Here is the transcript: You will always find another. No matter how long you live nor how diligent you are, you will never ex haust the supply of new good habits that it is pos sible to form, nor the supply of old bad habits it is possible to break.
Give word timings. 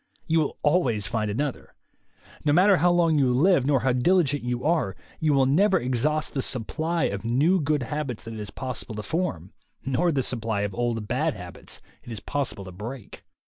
You 0.25 0.39
will 0.39 0.57
always 0.63 1.05
find 1.05 1.29
another. 1.29 1.75
No 2.43 2.51
matter 2.51 2.77
how 2.77 2.89
long 2.89 3.19
you 3.19 3.31
live 3.31 3.67
nor 3.67 3.81
how 3.81 3.93
diligent 3.93 4.41
you 4.41 4.63
are, 4.65 4.95
you 5.19 5.31
will 5.31 5.45
never 5.45 5.79
ex 5.79 6.05
haust 6.05 6.31
the 6.33 6.41
supply 6.41 7.03
of 7.03 7.23
new 7.23 7.59
good 7.61 7.83
habits 7.83 8.23
that 8.23 8.33
it 8.33 8.39
is 8.39 8.49
pos 8.49 8.83
sible 8.83 8.95
to 8.95 9.03
form, 9.03 9.53
nor 9.85 10.11
the 10.11 10.23
supply 10.23 10.61
of 10.61 10.73
old 10.73 11.07
bad 11.07 11.35
habits 11.35 11.81
it 12.01 12.11
is 12.11 12.19
possible 12.19 12.65
to 12.65 12.71
break. 12.71 13.23